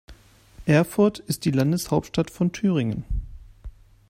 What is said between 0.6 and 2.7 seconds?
Erfurt ist die Landeshauptstadt von